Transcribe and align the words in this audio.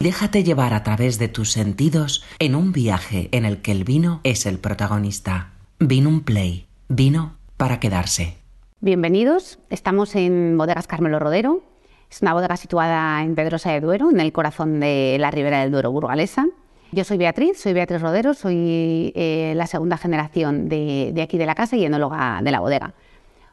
Déjate 0.00 0.44
llevar 0.44 0.74
a 0.74 0.84
través 0.84 1.18
de 1.18 1.26
tus 1.26 1.50
sentidos 1.50 2.24
en 2.38 2.54
un 2.54 2.70
viaje 2.70 3.28
en 3.32 3.44
el 3.44 3.60
que 3.60 3.72
el 3.72 3.82
vino 3.82 4.20
es 4.22 4.46
el 4.46 4.60
protagonista. 4.60 5.54
Vino 5.80 6.08
un 6.08 6.20
play. 6.20 6.68
Vino 6.88 7.34
para 7.56 7.80
quedarse. 7.80 8.36
Bienvenidos. 8.80 9.58
Estamos 9.70 10.14
en 10.14 10.56
Bodegas 10.56 10.86
Carmelo 10.86 11.18
Rodero. 11.18 11.64
Es 12.08 12.22
una 12.22 12.32
bodega 12.32 12.56
situada 12.56 13.24
en 13.24 13.34
Pedrosa 13.34 13.72
de 13.72 13.80
Duero, 13.80 14.08
en 14.08 14.20
el 14.20 14.32
corazón 14.32 14.78
de 14.78 15.16
la 15.18 15.32
ribera 15.32 15.62
del 15.62 15.72
Duero 15.72 15.90
burgalesa. 15.90 16.46
Yo 16.92 17.02
soy 17.02 17.18
Beatriz, 17.18 17.60
soy 17.60 17.72
Beatriz 17.72 18.00
Rodero, 18.00 18.34
soy 18.34 19.12
eh, 19.16 19.52
la 19.56 19.66
segunda 19.66 19.96
generación 19.96 20.68
de, 20.68 21.10
de 21.12 21.22
aquí 21.22 21.38
de 21.38 21.46
la 21.46 21.56
casa 21.56 21.76
y 21.76 21.84
enóloga 21.84 22.40
de 22.40 22.52
la 22.52 22.60
bodega. 22.60 22.94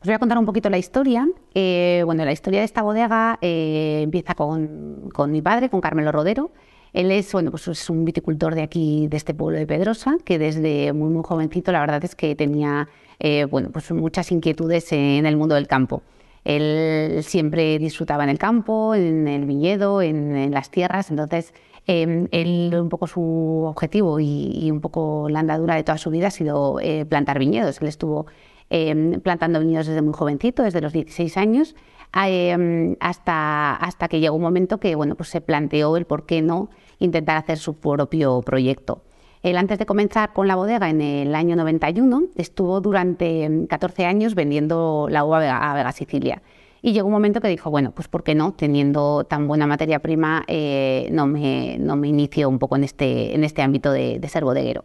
Os 0.06 0.08
voy 0.08 0.14
a 0.14 0.20
contar 0.20 0.38
un 0.38 0.46
poquito 0.46 0.70
la 0.70 0.78
historia. 0.78 1.28
Eh, 1.56 2.04
bueno, 2.06 2.26
la 2.26 2.32
historia 2.32 2.60
de 2.60 2.66
esta 2.66 2.84
bodega 2.84 3.40
eh, 3.42 4.02
empieza 4.04 4.36
con, 4.36 5.10
mi 5.30 5.42
padre, 5.42 5.68
con 5.72 5.82
Carmelo 5.82 6.12
Rodero. 6.12 6.52
Él 6.94 7.10
es, 7.10 7.34
bueno, 7.34 7.50
pues 7.50 7.68
es 7.68 7.90
un 7.90 8.06
viticultor 8.06 8.54
de 8.54 8.62
aquí, 8.62 9.08
de 9.08 9.18
este 9.18 9.34
pueblo 9.34 9.58
de 9.58 9.66
Pedrosa, 9.66 10.18
que 10.24 10.38
desde 10.38 10.94
muy, 10.94 11.10
muy 11.10 11.24
jovencito 11.26 11.72
la 11.72 11.80
verdad 11.80 12.06
es 12.06 12.14
que 12.14 12.36
tenía 12.36 12.88
eh, 13.18 13.46
bueno, 13.46 13.72
pues 13.74 13.92
muchas 13.94 14.32
inquietudes 14.32 14.94
en 14.94 15.26
el 15.26 15.38
mundo 15.38 15.56
del 15.56 15.66
campo. 15.66 16.04
Él 16.44 17.24
siempre 17.24 17.80
disfrutaba 17.80 18.26
en 18.26 18.30
el 18.30 18.38
campo, 18.38 18.94
en 18.94 19.28
el 19.28 19.46
viñedo, 19.46 20.04
en, 20.04 20.52
las 20.52 20.70
tierras, 20.70 21.10
entonces 21.10 21.52
em, 21.88 22.28
él 22.30 22.76
un 22.80 22.90
poco 22.90 23.08
su 23.08 23.64
objetivo 23.66 24.20
y, 24.20 24.70
un 24.70 24.82
poco 24.82 25.30
la 25.30 25.40
andadura 25.40 25.74
de 25.74 25.84
toda 25.84 25.98
su 25.98 26.12
vida 26.12 26.28
ha 26.28 26.32
sido 26.32 26.78
plantar 27.10 27.40
viñedos. 27.40 27.82
Él 27.82 27.88
estuvo 27.88 28.28
Em, 28.70 29.22
plantando 29.22 29.60
viñedos 29.60 29.86
desde 29.86 30.02
muy 30.02 30.14
jovencito, 30.14 30.64
desde 30.64 30.82
los 30.82 30.92
16 30.92 31.38
años, 31.38 31.76
em, 32.16 32.96
hasta, 33.00 33.76
hasta 33.76 34.08
que 34.08 34.20
llegó 34.20 34.36
un 34.36 34.42
momento 34.42 34.80
que 34.80 34.96
bueno, 34.96 35.16
pues 35.16 35.30
se 35.30 35.40
planteó 35.40 35.98
el 35.98 36.06
por 36.06 36.26
qué 36.26 36.42
no 36.42 36.70
intentar 36.98 37.38
hacer 37.38 37.60
su 37.60 37.76
propio 37.76 38.42
proyecto. 38.42 39.04
Él 39.44 39.58
antes 39.58 39.78
de 39.78 39.86
comenzar 39.86 40.34
con 40.34 40.48
la 40.48 40.56
bodega 40.56 40.90
en 40.90 41.02
el 41.02 41.36
año 41.36 41.56
91 41.56 42.24
estuvo 42.36 42.82
durante 42.82 43.68
14 43.70 44.02
em, 44.02 44.10
años 44.10 44.34
vendiendo 44.34 45.08
la 45.12 45.24
uva 45.24 45.38
a 45.38 45.74
Vega 45.76 45.92
Sicilia. 45.92 46.42
Y 46.82 46.94
llegó 46.94 47.08
un 47.08 47.14
momento 47.14 47.42
que 47.42 47.48
dijo, 47.48 47.70
bueno, 47.70 47.92
pues 47.92 48.08
¿por 48.08 48.24
qué 48.24 48.34
no? 48.34 48.54
Teniendo 48.54 49.24
tan 49.26 49.48
buena 49.48 49.68
materia 49.68 50.00
prima, 50.00 50.44
eh, 50.48 51.10
no, 51.12 51.28
me, 51.28 51.78
no 51.80 51.96
me 51.96 52.08
inicio 52.08 52.50
un 52.50 52.60
poco 52.60 52.76
en 52.76 52.84
este, 52.84 53.36
en 53.36 53.44
este 53.44 53.62
ámbito 53.62 53.92
de, 53.92 54.20
de 54.20 54.28
ser 54.28 54.44
bodeguero. 54.44 54.84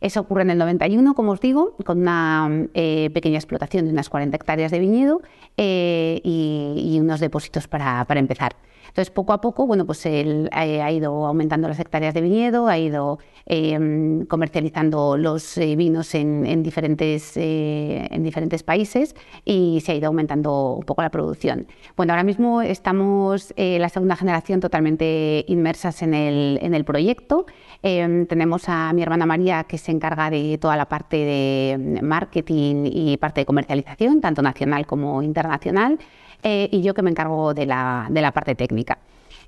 Eso 0.00 0.20
ocurre 0.20 0.42
en 0.42 0.50
el 0.50 0.58
91, 0.58 1.14
como 1.14 1.32
os 1.32 1.40
digo, 1.40 1.76
con 1.84 2.00
una 2.00 2.66
eh, 2.74 3.10
pequeña 3.14 3.38
explotación 3.38 3.86
de 3.86 3.92
unas 3.92 4.08
40 4.08 4.36
hectáreas 4.36 4.70
de 4.70 4.78
viñedo 4.78 5.22
eh, 5.56 6.20
y, 6.24 6.98
unos 7.00 7.20
depósitos 7.20 7.68
para, 7.68 8.04
para 8.04 8.20
empezar. 8.20 8.56
Entonces, 8.94 9.10
poco 9.10 9.32
a 9.32 9.40
poco, 9.40 9.66
bueno, 9.66 9.84
pues 9.86 10.06
eh, 10.06 10.48
ha 10.52 10.92
ido 10.92 11.26
aumentando 11.26 11.66
las 11.66 11.80
hectáreas 11.80 12.14
de 12.14 12.20
viñedo, 12.20 12.68
ha 12.68 12.78
ido 12.78 13.18
em, 13.44 14.24
comercializando 14.26 15.16
los 15.16 15.58
eh, 15.58 15.74
vinos 15.74 16.14
en, 16.14 16.62
diferentes, 16.62 17.36
eh, 17.36 18.06
en 18.08 18.22
diferentes 18.22 18.62
países 18.62 19.16
y 19.44 19.80
se 19.84 19.90
ha 19.90 19.94
ido 19.96 20.06
aumentando 20.06 20.74
un 20.74 20.84
poco 20.84 21.02
la 21.02 21.10
producción. 21.10 21.66
Bueno, 21.96 22.12
ahora 22.12 22.22
mismo 22.22 22.62
estamos 22.62 23.52
la 23.56 23.88
segunda 23.88 24.14
generación 24.14 24.60
totalmente 24.60 25.44
inmersas 25.48 26.00
en 26.02 26.14
el, 26.14 26.60
en 26.62 26.72
el 26.72 26.84
proyecto. 26.84 27.46
Em, 27.82 28.26
tenemos 28.26 28.68
a 28.68 28.92
mi 28.92 29.02
hermana 29.02 29.26
María 29.26 29.64
que 29.64 29.76
se 29.76 29.90
encarga 29.90 30.30
de 30.30 30.56
toda 30.58 30.76
la 30.76 30.88
parte 30.88 31.16
de 31.16 32.00
marketing 32.00 32.88
y 32.92 33.16
parte 33.16 33.40
de 33.40 33.44
comercialización, 33.44 34.20
tanto 34.20 34.40
nacional 34.40 34.86
como 34.86 35.20
internacional. 35.20 35.98
Eh, 36.46 36.68
y 36.70 36.82
yo 36.82 36.92
que 36.92 37.00
me 37.00 37.10
encargo 37.10 37.54
de 37.54 37.64
la, 37.64 38.06
de 38.10 38.20
la 38.20 38.30
parte 38.30 38.54
técnica. 38.54 38.98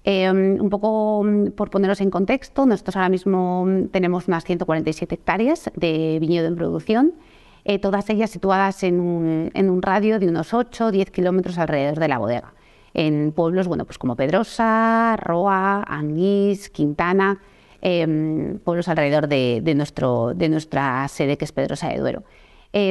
Eh, 0.02 0.30
un 0.30 0.70
poco 0.70 1.22
mm, 1.22 1.48
por 1.50 1.68
poneros 1.68 2.00
en 2.00 2.10
contexto, 2.10 2.64
nosotros 2.64 2.96
ahora 2.96 3.10
mismo 3.10 3.66
mm, 3.66 3.88
tenemos 3.88 4.28
unas 4.28 4.44
147 4.44 5.14
hectáreas 5.14 5.70
de 5.74 6.16
viñedo 6.20 6.46
en 6.46 6.56
producción, 6.56 7.12
eh, 7.64 7.78
todas 7.78 8.08
ellas 8.08 8.30
situadas 8.30 8.82
en 8.82 9.00
un, 9.00 9.50
en 9.52 9.68
un 9.68 9.82
radio 9.82 10.18
de 10.18 10.28
unos 10.28 10.54
8 10.54 10.86
o 10.86 10.90
10 10.90 11.10
kilómetros 11.10 11.58
alrededor 11.58 11.98
de 11.98 12.08
la 12.08 12.16
bodega, 12.16 12.54
en 12.94 13.32
pueblos 13.32 13.68
bueno, 13.68 13.84
pues 13.84 13.98
como 13.98 14.16
Pedrosa, 14.16 15.16
Roa, 15.18 15.84
Anguís, 15.86 16.70
Quintana, 16.70 17.40
pueblos 18.64 18.88
alrededor 18.88 19.28
de, 19.28 19.60
de, 19.62 19.74
nuestro, 19.74 20.32
de 20.34 20.48
nuestra 20.48 21.06
sede 21.08 21.36
que 21.36 21.44
es 21.44 21.52
Pedrosa 21.52 21.88
de 21.88 21.98
Duero. 21.98 22.24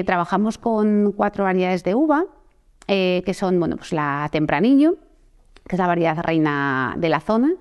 trabajamos 0.06 0.58
con 0.58 1.12
cuatro 1.12 1.44
variedades 1.44 1.84
de 1.84 1.96
uva, 1.96 2.26
eh, 2.88 3.24
que 3.26 3.34
son 3.34 3.60
bueno, 3.60 3.78
pues 3.78 3.92
la 3.94 4.30
Tempranillo, 4.32 4.98
que 5.68 5.76
es 5.76 5.80
la 5.80 5.88
variedad 5.88 6.18
reina 6.20 6.96
de 6.98 7.10
la 7.10 7.20
zona, 7.20 7.56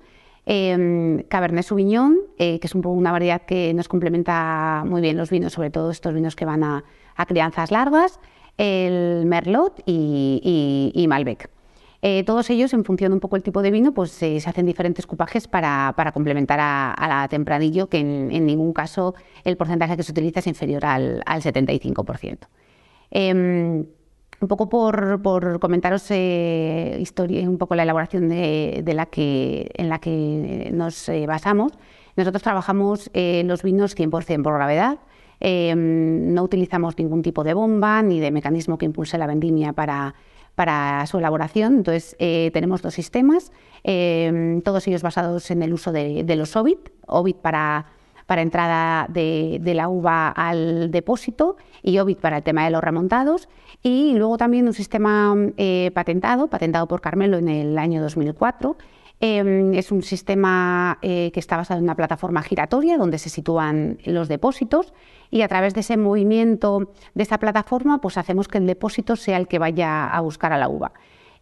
eh, 0.45 1.25
Cabernet 1.27 1.63
Sauvignon, 1.63 2.17
eh, 2.37 2.59
que 2.59 2.67
es 2.67 2.75
un 2.75 2.85
una 2.85 3.11
variedad 3.11 3.41
que 3.41 3.73
nos 3.73 3.87
complementa 3.87 4.83
muy 4.85 5.01
bien 5.01 5.17
los 5.17 5.29
vinos, 5.31 5.53
sobre 5.53 5.71
todo 5.71 5.89
estos 5.89 6.13
vinos 6.13 6.35
que 6.35 6.45
van 6.45 6.63
a, 6.63 6.83
crianzas 7.27 7.71
largas, 7.71 8.19
el 8.57 9.25
Merlot 9.25 9.81
y, 9.85 11.05
Malbec. 11.09 11.49
Eh, 12.01 12.23
todos 12.23 12.49
ellos, 12.51 12.73
en 12.73 12.85
función 12.85 13.13
un 13.13 13.19
poco 13.19 13.35
el 13.35 13.41
tipo 13.41 13.63
de 13.63 13.71
vino, 13.71 13.91
pues 13.93 14.11
se 14.11 14.37
hacen 14.37 14.67
diferentes 14.67 15.07
cupajes 15.07 15.47
para, 15.47 15.95
complementar 16.13 16.59
a, 16.61 17.07
la 17.07 17.27
tempranillo, 17.27 17.87
que 17.87 17.97
en, 17.99 18.45
ningún 18.45 18.73
caso 18.73 19.15
el 19.43 19.57
porcentaje 19.57 19.97
que 19.97 20.03
se 20.03 20.11
utiliza 20.11 20.41
es 20.41 20.47
inferior 20.47 20.85
al, 20.85 21.23
al 21.25 21.41
75%. 21.41 22.47
Un 24.41 24.47
poco 24.47 24.67
por, 24.69 25.59
comentaros 25.59 26.05
eh, 26.09 26.97
historia, 26.99 27.49
un 27.49 27.57
poco 27.57 27.75
la 27.75 27.83
elaboración 27.83 28.27
de, 28.27 28.83
la 28.93 29.05
que, 29.05 29.71
en 29.75 29.89
la 29.89 29.99
que 29.99 30.69
nos 30.73 31.07
eh, 31.09 31.25
basamos. 31.25 31.71
Nosotros 32.15 32.43
trabajamos 32.43 33.09
eh, 33.13 33.43
los 33.45 33.63
vinos 33.63 33.95
100% 33.97 34.43
por 34.43 34.53
gravedad. 34.53 34.99
Em, 35.39 36.33
no 36.33 36.43
utilizamos 36.43 36.97
ningún 36.97 37.21
tipo 37.21 37.43
de 37.43 37.53
bomba 37.53 38.01
ni 38.01 38.19
de 38.19 38.31
mecanismo 38.31 38.77
que 38.77 38.85
impulse 38.85 39.17
la 39.17 39.27
vendimia 39.27 39.73
para, 39.73 40.15
para 40.55 41.05
su 41.07 41.17
elaboración. 41.17 41.77
Entonces, 41.77 42.15
tenemos 42.17 42.81
dos 42.81 42.93
sistemas, 42.93 43.51
em, 43.83 44.61
todos 44.61 44.87
ellos 44.87 45.01
basados 45.01 45.49
en 45.51 45.63
el 45.63 45.73
uso 45.73 45.91
de, 45.91 46.23
de 46.23 46.35
los 46.35 46.55
OVID, 46.55 46.77
OVID 47.07 47.35
para 47.35 47.85
para 48.25 48.41
entrada 48.41 49.07
de, 49.09 49.59
la 49.75 49.89
uva 49.89 50.29
al 50.29 50.91
depósito 50.91 51.57
y 51.83 51.99
OBIT 51.99 52.19
para 52.19 52.37
el 52.37 52.43
tema 52.43 52.65
de 52.65 52.71
los 52.71 52.83
remontados. 52.83 53.49
Y 53.83 54.13
luego 54.15 54.37
también 54.37 54.67
un 54.67 54.73
sistema 54.73 55.35
eh, 55.57 55.91
patentado, 55.93 56.47
patentado 56.47 56.87
por 56.87 57.01
Carmelo 57.01 57.37
en 57.37 57.49
el 57.49 57.77
año 57.77 58.01
2004. 58.01 58.77
Em, 59.21 59.73
es 59.73 59.91
un 59.91 60.01
sistema 60.01 60.99
eh, 61.01 61.31
que 61.33 61.39
está 61.39 61.55
basado 61.55 61.77
en 61.77 61.85
una 61.85 61.95
plataforma 61.95 62.41
giratoria 62.41 62.97
donde 62.97 63.17
se 63.17 63.29
sitúan 63.29 63.97
los 64.03 64.27
depósitos 64.27 64.93
y 65.31 65.41
a 65.41 65.47
través 65.47 65.73
de 65.73 65.79
ese 65.79 65.95
movimiento 65.95 66.91
de 67.13 67.23
esa 67.23 67.37
plataforma 67.37 68.01
pues 68.01 68.17
hacemos 68.17 68.49
que 68.49 68.57
el 68.57 68.67
depósito 68.67 69.15
sea 69.15 69.37
el 69.37 69.47
que 69.47 69.57
vaya 69.57 70.07
a 70.07 70.19
buscar 70.19 70.51
a 70.51 70.57
la 70.57 70.67
uva. 70.67 70.91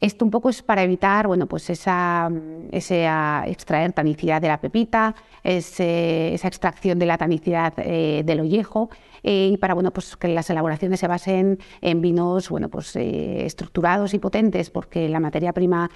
Esto 0.04 0.26
un 0.26 0.32
poco 0.32 0.50
es 0.50 0.62
para 0.62 0.84
evitar, 0.84 1.28
bueno, 1.28 1.48
pues 1.48 1.70
esa, 1.70 2.30
extraer 2.74 3.94
tanicidad 3.94 4.42
de 4.42 4.50
la 4.50 4.60
pepita, 4.60 5.16
esa 5.46 6.46
extracción 6.46 7.00
de 7.00 7.06
la 7.06 7.18
tanicidad 7.18 7.74
eh, 7.78 8.22
del 8.26 8.42
ollejo 8.42 8.90
eh, 9.24 9.52
y 9.54 9.58
para, 9.58 9.74
bueno, 9.76 9.92
pues 9.92 10.18
que 10.18 10.28
las 10.28 10.50
elaboraciones 10.50 11.00
se 11.00 11.08
basen 11.08 11.58
en 11.80 12.02
vinos, 12.02 12.50
bueno, 12.50 12.68
pues 12.68 12.94
eh, 12.98 13.46
estructurados 13.46 14.14
y 14.14 14.20
potentes, 14.20 14.70
porque 14.70 15.08
la 15.08 15.22
materia 15.22 15.54
prima 15.54 15.90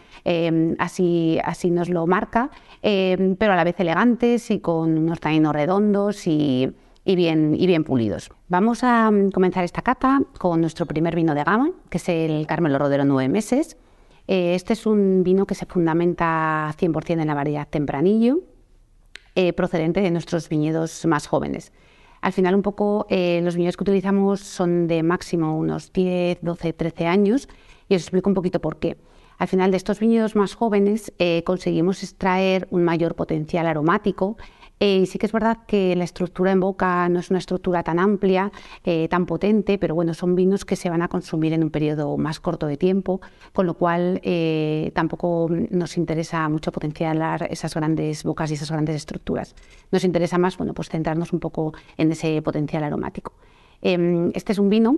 así, 0.80 1.38
así 1.44 1.70
nos 1.70 1.90
lo 1.90 2.08
marca, 2.08 2.50
pero 2.82 3.52
a 3.52 3.56
la 3.58 3.66
vez 3.66 3.78
elegantes 3.78 4.52
y 4.52 4.62
con 4.62 4.98
unos 4.98 5.20
taninos 5.20 5.52
redondos 5.52 6.28
y, 6.28 6.74
bien, 7.04 7.58
y 7.60 7.68
bien 7.68 7.84
pulidos. 7.84 8.30
Vamos 8.48 8.86
a 8.86 9.12
mm, 9.12 9.32
comenzar 9.32 9.66
esta 9.66 9.82
cata 9.82 10.22
con 10.40 10.62
nuestro 10.62 10.86
primer 10.86 11.14
vino 11.14 11.36
de 11.36 11.44
gama, 11.44 11.72
que 11.90 11.98
es 11.98 12.08
el 12.08 12.48
Carmelo 12.48 12.80
Rodero 12.80 13.04
nueve 13.04 13.28
meses. 13.28 13.76
Eh, 14.28 14.56
este 14.56 14.74
es 14.74 14.86
un 14.86 15.24
vino 15.24 15.46
que 15.48 15.56
se 15.56 15.66
fundamenta 15.66 16.74
100% 16.78 17.22
en 17.22 17.28
la 17.28 17.34
variedad 17.34 17.68
tempranillo, 17.68 18.42
eh, 19.36 19.54
procedente 19.54 20.02
de 20.02 20.12
nuestros 20.12 20.50
viñedos 20.50 21.06
más 21.06 21.28
jóvenes. 21.28 21.72
Al 22.22 22.34
final, 22.34 22.56
un 22.56 22.62
poco, 22.62 23.08
eh, 23.10 23.40
los 23.44 23.56
viñedos 23.56 23.78
que 23.78 23.84
utilizamos 23.84 24.42
son 24.42 24.88
de 24.88 25.02
máximo 25.02 25.58
unos 25.58 25.94
10, 25.94 26.40
12, 26.42 26.74
13 26.74 27.08
años 27.08 27.48
y 27.88 27.96
os 27.96 28.02
explico 28.02 28.30
un 28.30 28.34
poquito 28.34 28.60
por 28.60 28.80
qué. 28.80 28.98
Al 29.38 29.48
final 29.48 29.72
de 29.72 29.78
estos 29.78 30.00
viñedos 30.00 30.36
más 30.36 30.56
jóvenes 30.56 31.14
conseguimos 31.46 32.02
extraer 32.02 32.68
un 32.72 32.84
mayor 32.84 33.14
potencial 33.14 33.68
aromático 33.68 34.36
eh, 34.80 35.06
sí 35.08 35.18
que 35.18 35.26
es 35.26 35.32
verdad 35.32 35.60
que 35.66 35.96
la 35.96 36.04
estructura 36.04 36.52
en 36.52 36.60
boca 36.60 37.10
no 37.10 37.20
es 37.20 37.30
una 37.30 37.40
estructura 37.40 37.84
tan 37.84 38.00
amplia, 38.00 38.52
eh, 38.84 39.08
tan 39.08 39.26
potente, 39.26 39.78
pero 39.78 39.96
bueno, 39.96 40.14
son 40.14 40.36
vinos 40.36 40.66
que 40.66 40.76
se 40.76 40.90
van 40.90 41.02
a 41.02 41.08
consumir 41.08 41.54
en 41.54 41.64
un 41.64 41.72
periodo 41.72 42.16
más 42.18 42.40
corto 42.40 42.68
de 42.68 42.78
tiempo, 42.78 43.20
con 43.54 43.66
lo 43.66 43.74
cual 43.74 44.22
eh, 44.24 44.92
tampoco 44.94 45.50
nos 45.72 45.98
interesa 45.98 46.48
mucho 46.50 46.72
potenciar 46.72 47.48
esas 47.50 47.74
grandes 47.74 48.24
bocas 48.24 48.52
y 48.52 48.54
esas 48.54 48.70
grandes 48.70 48.96
estructuras. 48.96 49.56
Nos 49.92 50.04
interesa 50.04 50.38
más, 50.38 50.58
bueno, 50.58 50.74
pues 50.74 50.90
centrarnos 50.90 51.34
un 51.34 51.40
poco 51.40 51.74
en 51.98 52.12
ese 52.12 52.42
potencial 52.42 52.84
aromático. 52.84 53.34
Em, 53.82 54.32
este 54.34 54.52
es 54.52 54.60
un 54.60 54.70
vino 54.70 54.98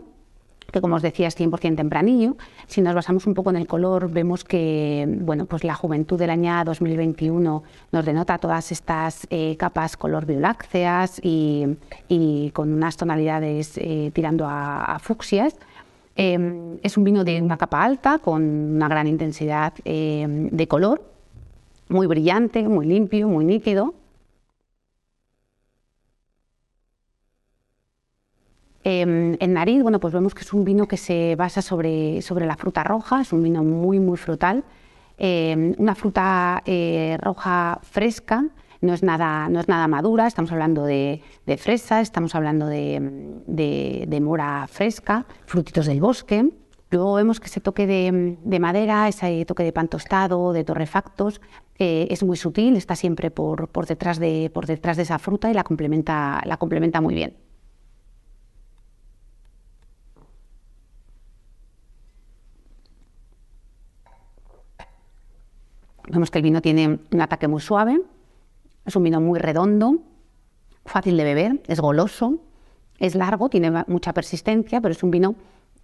que 0.71 0.81
como 0.81 0.95
os 0.95 1.01
decía 1.01 1.27
es 1.27 1.37
100% 1.37 1.75
tempranillo. 1.75 2.37
Si 2.67 2.81
nos 2.81 2.93
basamos 2.93 3.25
un 3.27 3.33
poco 3.33 3.49
en 3.49 3.55
el 3.55 3.67
color, 3.67 4.11
vemos 4.11 4.43
que 4.43 5.05
bueno, 5.21 5.45
pues 5.45 5.63
la 5.63 5.75
juventud 5.75 6.17
del 6.19 6.29
año 6.29 6.63
2021 6.65 7.63
nos 7.91 8.05
denota 8.05 8.37
todas 8.37 8.71
estas 8.71 9.27
eh, 9.29 9.55
capas 9.57 9.97
color 9.97 10.25
violáceas 10.25 11.19
y, 11.23 11.77
con 12.53 12.73
unas 12.73 12.97
tonalidades 12.97 13.77
eh, 13.77 14.11
tirando 14.13 14.45
a, 14.47 14.97
fucsias. 14.99 15.55
Em, 16.15 16.77
es 16.83 16.97
un 16.97 17.03
vino 17.03 17.23
de 17.23 17.41
una 17.41 17.57
capa 17.57 17.83
alta 17.83 18.19
con 18.19 18.43
una 18.43 18.87
gran 18.87 19.07
intensidad 19.07 19.73
em, 19.85 20.49
de 20.49 20.67
color, 20.67 21.01
muy 21.87 22.07
brillante, 22.07 22.67
muy 22.67 22.85
limpio, 22.85 23.27
muy 23.27 23.45
nítido. 23.45 23.93
Em, 28.91 29.37
en 29.39 29.53
nariz, 29.53 29.83
bueno, 29.83 29.99
pues 29.99 30.15
vemos 30.15 30.33
que 30.33 30.41
es 30.41 30.51
un 30.51 30.65
vino 30.65 30.87
que 30.87 30.97
se 30.97 31.35
basa 31.35 31.61
sobre, 31.61 32.23
sobre 32.23 32.47
la 32.47 32.57
fruta 32.57 32.83
roja, 32.83 33.21
es 33.21 33.31
un 33.31 33.43
vino 33.43 33.63
muy, 33.63 33.99
muy 33.99 34.17
frutal. 34.17 34.63
Em, 35.19 35.75
una 35.77 35.93
fruta 35.93 36.63
eh, 36.65 37.15
roja 37.21 37.79
fresca, 37.83 38.45
no 38.81 38.95
es, 38.95 39.03
nada, 39.03 39.47
no 39.47 39.59
es 39.59 39.67
nada 39.67 39.87
madura, 39.87 40.25
estamos 40.25 40.51
hablando 40.51 40.85
de, 40.85 41.21
fresa, 41.59 42.01
estamos 42.01 42.33
hablando 42.33 42.65
de, 42.65 44.19
mora 44.23 44.65
fresca, 44.67 45.27
frutitos 45.45 45.85
del 45.85 46.01
bosque. 46.01 46.49
Luego 46.89 47.13
vemos 47.13 47.39
que 47.39 47.45
ese 47.45 47.59
toque 47.59 47.85
de, 47.85 48.59
madera, 48.59 49.07
ese 49.07 49.45
toque 49.45 49.61
de 49.61 49.71
pan 49.71 49.87
tostado, 49.87 50.51
de 50.51 50.63
torrefactos, 50.63 51.41
eh, 51.77 52.07
es 52.09 52.23
muy 52.23 52.37
sutil, 52.37 52.75
está 52.75 52.95
siempre 52.95 53.29
por, 53.29 53.67
por, 53.67 53.85
detrás 53.85 54.17
de, 54.17 54.49
por 54.51 54.65
detrás 54.65 54.97
de 54.97 55.03
esa 55.03 55.19
fruta 55.19 55.51
y 55.51 55.53
la 55.53 55.63
complementa, 55.63 56.41
la 56.43 56.57
complementa 56.57 57.01
muy 57.01 57.13
bien. 57.13 57.48
Vemos 66.09 66.31
que 66.31 66.39
el 66.39 66.43
vino 66.43 66.61
tiene 66.61 66.99
un 67.11 67.21
ataque 67.21 67.47
muy 67.47 67.61
suave, 67.61 68.01
es 68.85 68.95
un 68.95 69.03
vino 69.03 69.21
muy 69.21 69.39
redondo, 69.39 69.99
fácil 70.85 71.15
de 71.17 71.23
beber, 71.23 71.61
es 71.67 71.79
goloso, 71.79 72.39
es 72.97 73.15
largo, 73.15 73.49
tiene 73.49 73.83
mucha 73.87 74.13
persistencia, 74.13 74.81
pero 74.81 74.91
es 74.91 75.03
un 75.03 75.11
vino 75.11 75.35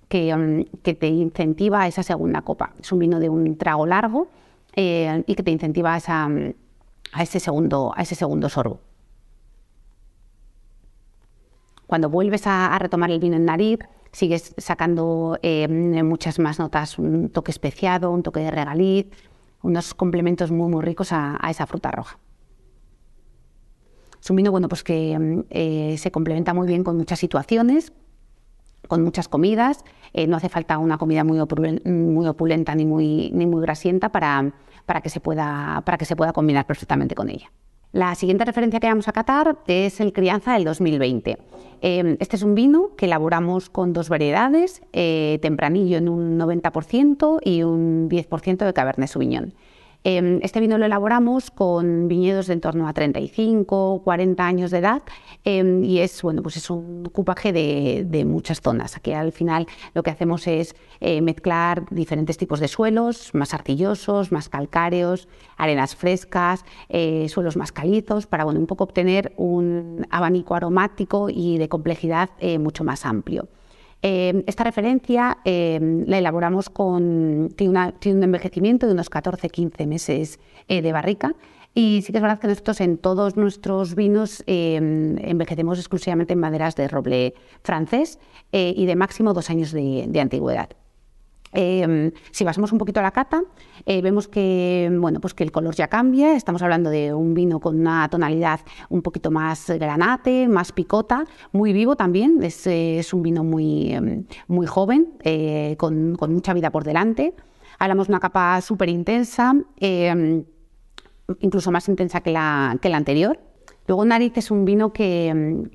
que, 0.10 0.34
um, 0.34 0.66
te 0.82 1.08
incentiva 1.08 1.82
a 1.82 1.88
esa 1.88 2.04
segunda 2.04 2.42
copa. 2.42 2.74
Es 2.80 2.92
un 2.92 3.00
vino 3.00 3.20
de 3.20 3.30
un 3.30 3.58
trago 3.58 3.86
largo 3.86 4.28
eh, 4.76 5.24
y 5.28 5.36
que 5.36 5.44
te 5.44 5.52
incentiva 5.52 5.96
a, 5.96 7.22
ese 7.22 7.40
segundo, 7.40 7.94
a 7.96 8.02
ese 8.02 8.16
segundo 8.16 8.50
sorbo. 8.50 8.80
Cuando 11.88 12.10
vuelves 12.10 12.48
a, 12.48 12.78
retomar 12.80 13.12
el 13.12 13.20
vino 13.20 13.36
en 13.36 13.46
nariz, 13.46 13.80
sigues 14.12 14.56
sacando 14.58 15.38
eh, 15.44 15.68
muchas 16.04 16.40
más 16.40 16.58
notas, 16.58 16.98
un 16.98 17.30
toque 17.30 17.52
especiado, 17.52 18.12
un 18.12 18.24
toque 18.24 18.40
de 18.40 18.50
regaliz, 18.50 19.08
unos 19.66 19.94
complementos 19.94 20.52
muy, 20.52 20.70
muy 20.70 20.84
ricos 20.84 21.12
a, 21.12 21.40
esa 21.50 21.66
fruta 21.66 21.92
roja. 21.92 22.20
Es 24.22 24.30
un 24.30 24.38
vino 24.38 24.52
bueno, 24.52 24.70
pues 24.70 24.84
que 24.84 25.18
mm, 25.18 25.46
eh, 25.50 25.96
se 25.98 26.12
complementa 26.12 26.54
muy 26.54 26.68
bien 26.68 26.84
con 26.84 26.98
muchas 26.98 27.20
situaciones, 27.20 27.94
con 28.88 29.04
muchas 29.04 29.28
comidas. 29.28 29.84
Eh, 30.14 30.28
no 30.28 30.38
hace 30.38 30.50
falta 30.50 30.78
una 30.78 30.98
comida 30.98 31.24
muy, 31.24 31.40
muy 31.86 32.28
opulenta 32.28 32.76
ni 32.76 32.86
muy, 32.86 33.32
ni 33.34 33.46
muy 33.46 33.62
grasienta 33.62 34.10
para, 34.10 34.54
para, 34.86 35.02
que 35.02 35.10
se 35.10 35.20
pueda, 35.20 35.82
para 35.86 35.98
que 35.98 36.06
se 36.06 36.16
pueda 36.16 36.32
combinar 36.32 36.66
perfectamente 36.66 37.16
con 37.16 37.30
ella. 37.30 37.52
La 37.96 38.14
siguiente 38.16 38.44
referencia 38.44 38.82
que 38.82 38.88
vamos 38.88 39.08
a 39.08 39.14
catar 39.14 39.56
es 39.68 40.02
el 40.02 40.12
Crianza 40.12 40.52
del 40.52 40.66
2020. 40.66 41.38
Em, 41.80 42.18
este 42.20 42.36
es 42.36 42.44
un 42.44 42.54
vino 42.54 42.90
que 42.98 43.06
elaboramos 43.06 43.70
con 43.70 43.94
dos 43.94 44.10
variedades, 44.10 44.82
eh, 44.92 45.40
tempranillo 45.42 45.98
en 45.98 46.10
un 46.10 46.38
90% 46.38 47.40
y 47.42 47.64
un 47.64 48.10
10% 48.10 48.66
de 48.66 48.74
Cabernet 48.74 49.08
Sauvignon. 49.08 49.54
Em, 50.08 50.40
este 50.44 50.60
vino 50.60 50.78
lo 50.78 50.86
elaboramos 50.86 51.50
con 51.50 52.08
viñedos 52.08 52.46
de 52.46 52.54
en 52.54 52.62
torno 52.62 52.88
a 52.88 52.94
35, 52.94 54.04
40 54.04 54.46
años 54.46 54.70
de 54.70 54.78
edad 54.78 55.02
em, 55.44 55.84
y 55.84 55.98
es, 55.98 56.22
bueno, 56.22 56.44
pues 56.44 56.58
es 56.58 56.70
un 56.70 57.06
cupaje 57.06 57.52
de, 57.52 58.26
muchas 58.26 58.62
zonas. 58.62 58.96
Aquí 58.98 59.14
al 59.14 59.32
final 59.32 59.66
lo 59.96 60.04
que 60.04 60.12
hacemos 60.12 60.46
es 60.46 60.76
eh, 61.00 61.22
mezclar 61.24 61.90
diferentes 61.90 62.38
tipos 62.38 62.60
de 62.60 62.68
suelos, 62.68 63.34
más 63.34 63.56
arcillosos, 63.56 64.32
más 64.32 64.48
calcáreos, 64.48 65.28
arenas 65.58 65.96
frescas, 65.96 66.66
eh, 66.88 67.28
suelos 67.28 67.58
más 67.58 67.72
calizos, 67.72 68.28
para 68.28 68.44
bueno, 68.44 68.60
un 68.60 68.68
poco 68.68 68.84
obtener 68.84 69.34
un 69.38 70.06
abanico 70.12 70.54
aromático 70.54 71.32
y 71.32 71.58
de 71.58 71.68
complejidad 71.68 72.30
eh, 72.40 72.60
mucho 72.60 72.84
más 72.84 73.08
amplio. 73.08 73.48
Em, 74.08 74.44
esta 74.46 74.64
referencia 74.64 75.40
em, 75.46 76.06
la 76.06 76.20
elaboramos 76.20 76.70
con, 76.70 77.50
tiene, 77.56 77.92
un 78.06 78.24
envejecimiento 78.24 78.86
de 78.86 78.94
unos 78.94 79.10
14-15 79.10 79.88
meses 79.88 80.40
eh, 80.68 80.84
de 80.84 80.92
barrica. 80.92 81.34
Y 81.74 82.04
sí 82.04 82.12
que 82.12 82.20
es 82.20 82.22
verdad 82.22 82.38
que 82.38 82.48
nosotros 82.48 82.82
en 82.82 83.00
todos 83.00 83.36
nuestros 83.36 83.96
vinos 83.96 84.44
em, 84.46 85.18
envejecemos 85.18 85.80
exclusivamente 85.80 86.34
en 86.34 86.40
maderas 86.40 86.76
de 86.76 86.88
roble 86.88 87.34
francés 87.64 88.20
eh, 88.52 88.76
y 88.78 88.86
de 88.86 88.96
máximo 88.96 89.34
dos 89.34 89.50
años 89.50 89.72
de 89.72 90.20
antigüedad. 90.22 90.70
Em, 91.56 92.12
si 92.32 92.44
basamos 92.44 92.74
un 92.74 92.78
poquito 92.78 93.00
a 93.00 93.04
la 93.04 93.12
cata, 93.12 93.42
eh, 93.86 94.02
vemos 94.02 94.28
que, 94.28 94.92
bueno, 95.00 95.22
pues 95.22 95.34
que 95.34 95.44
el 95.44 95.52
color 95.52 95.74
ya 95.74 95.88
cambia. 95.88 96.36
Estamos 96.36 96.62
hablando 96.62 96.90
de 96.90 97.14
un 97.14 97.34
vino 97.34 97.62
con 97.62 97.80
una 97.80 98.10
tonalidad 98.10 98.60
un 98.90 99.02
poquito 99.02 99.32
más 99.32 99.70
granate, 99.70 100.50
más 100.50 100.74
picota, 100.74 101.24
muy 101.54 101.72
vivo 101.72 101.96
también. 101.96 102.44
Es, 102.44 103.14
un 103.14 103.24
vino 103.24 103.44
muy, 103.44 103.94
em, 103.94 104.26
muy 104.48 104.68
joven, 104.68 105.14
eh, 105.24 105.76
con, 105.78 106.18
mucha 106.30 106.54
vida 106.54 106.72
por 106.72 106.84
delante. 106.84 107.34
Hablamos 107.80 108.08
de 108.08 108.12
una 108.12 108.20
capa 108.20 108.60
súper 108.62 108.90
intensa, 108.90 109.56
em, 109.78 110.44
incluso 111.40 111.72
más 111.72 111.88
intensa 111.88 112.22
que 112.22 112.32
la, 112.32 112.78
que 112.82 112.90
la 112.90 112.98
anterior. 112.98 113.40
Luego 113.88 114.04
Nariz 114.04 114.36
es 114.38 114.50
un 114.50 114.66
vino 114.66 114.92
que, 114.92 115.70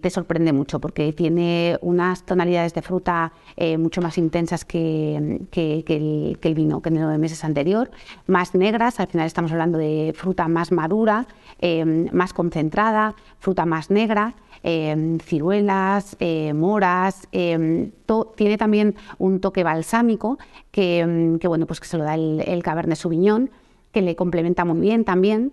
te 0.00 0.10
sorprende 0.10 0.52
mucho 0.52 0.80
porque 0.80 1.12
tiene 1.14 1.78
unas 1.80 2.24
tonalidades 2.24 2.74
de 2.74 2.82
fruta 2.82 3.32
eh, 3.56 3.78
mucho 3.78 4.02
más 4.02 4.18
intensas 4.18 4.66
que, 4.66 5.16
el, 5.16 6.54
vino 6.54 6.82
que 6.82 6.90
en 6.90 6.96
el 6.98 7.18
meses 7.18 7.42
anterior, 7.42 7.90
más 8.26 8.54
negras, 8.54 9.00
al 9.00 9.06
final 9.06 9.26
estamos 9.26 9.50
hablando 9.50 9.78
de 9.78 10.12
fruta 10.14 10.46
más 10.46 10.72
madura, 10.72 11.26
em, 11.58 12.08
más 12.12 12.34
concentrada, 12.34 13.14
fruta 13.38 13.64
más 13.64 13.90
negra, 13.90 14.34
em, 14.62 15.18
ciruelas, 15.18 16.16
eh, 16.20 16.52
moras, 16.52 17.28
tiene 17.30 18.58
también 18.58 18.94
un 19.18 19.40
toque 19.40 19.64
balsámico 19.64 20.38
que, 20.70 21.38
bueno, 21.44 21.66
pues 21.66 21.80
que 21.80 21.86
se 21.86 21.96
lo 21.96 22.04
da 22.04 22.14
el, 22.14 22.42
el 22.46 22.62
Cabernet 22.62 22.98
Sauvignon, 22.98 23.50
que 23.90 24.02
le 24.02 24.16
complementa 24.16 24.66
muy 24.66 24.80
bien 24.80 25.04
también. 25.04 25.52